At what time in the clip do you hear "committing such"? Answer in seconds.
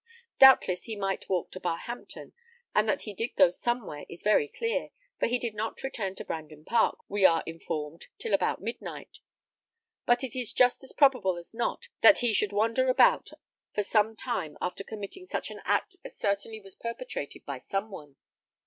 14.83-15.51